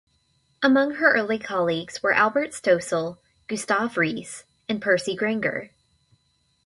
[0.63, 5.69] Among her early colleagues were Albert Stoessel, Gustave Reese, and Percy Grainger.